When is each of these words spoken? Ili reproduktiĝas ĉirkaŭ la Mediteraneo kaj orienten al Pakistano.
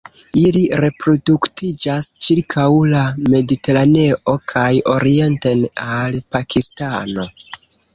Ili 0.43 0.61
reproduktiĝas 0.85 2.09
ĉirkaŭ 2.25 2.65
la 2.95 3.03
Mediteraneo 3.37 4.37
kaj 4.57 4.67
orienten 4.99 5.67
al 5.95 6.23
Pakistano. 6.37 7.33